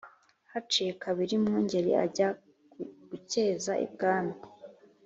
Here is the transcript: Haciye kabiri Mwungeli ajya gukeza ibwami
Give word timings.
Haciye 0.51 0.91
kabiri 1.03 1.33
Mwungeli 1.43 1.91
ajya 2.05 2.27
gukeza 3.09 3.73
ibwami 3.85 4.35